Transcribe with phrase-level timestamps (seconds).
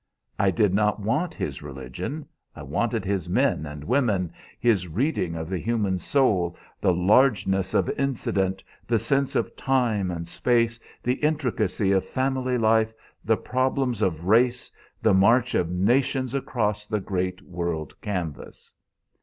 [0.39, 2.25] I did not want his religion.
[2.55, 7.87] I wanted his men and women, his reading of the human soul, the largeness of
[7.99, 12.91] incident, the sense of time and space, the intricacy of family life,
[13.23, 14.71] the problems of race,
[15.03, 18.73] the march of nations across the great world canvas.